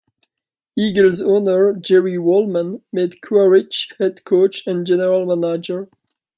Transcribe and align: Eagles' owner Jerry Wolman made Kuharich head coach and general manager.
Eagles' 0.75 1.21
owner 1.21 1.73
Jerry 1.75 2.17
Wolman 2.17 2.81
made 2.91 3.21
Kuharich 3.21 3.89
head 3.99 4.23
coach 4.23 4.65
and 4.65 4.87
general 4.87 5.27
manager. 5.27 5.89